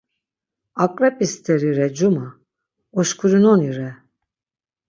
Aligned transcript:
Aǩrep̌i 0.83 1.27
steri 1.33 1.71
re 1.77 1.87
Cuma, 1.97 2.27
oşkurinoni 2.99 3.71
re! 3.77 3.89